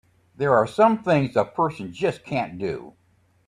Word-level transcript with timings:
There 0.35 0.55
are 0.55 0.65
some 0.65 1.03
things 1.03 1.35
a 1.35 1.45
person 1.45 1.93
just 1.93 2.23
can't 2.25 2.57
do! 2.57 2.95